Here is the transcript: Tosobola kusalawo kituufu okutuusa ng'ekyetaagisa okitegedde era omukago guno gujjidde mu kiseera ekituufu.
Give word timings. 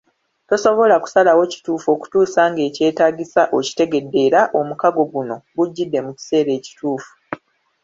Tosobola 0.49 0.95
kusalawo 1.03 1.43
kituufu 1.51 1.87
okutuusa 1.95 2.41
ng'ekyetaagisa 2.51 3.41
okitegedde 3.57 4.17
era 4.27 4.41
omukago 4.59 5.03
guno 5.13 5.35
gujjidde 5.57 5.99
mu 6.05 6.11
kiseera 6.17 6.51
ekituufu. 6.59 7.11